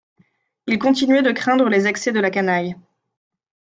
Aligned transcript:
Ils 0.65 0.79
continuaient 0.79 1.21
de 1.21 1.31
craindre 1.31 1.69
les 1.69 1.85
excès 1.85 2.11
de 2.11 2.19
la 2.19 2.31
canaille. 2.31 2.75